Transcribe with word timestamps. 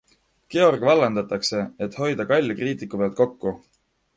Georg 0.53 0.85
vallandatakse, 0.87 1.61
et 1.87 1.99
hoida 2.01 2.27
kalli 2.33 2.59
kriitiku 2.63 3.03
pealt 3.03 3.17
kokku. 3.21 3.55